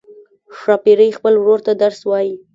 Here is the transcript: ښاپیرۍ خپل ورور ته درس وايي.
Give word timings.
ښاپیرۍ 0.59 1.09
خپل 1.17 1.33
ورور 1.37 1.59
ته 1.65 1.71
درس 1.83 1.99
وايي. 2.09 2.33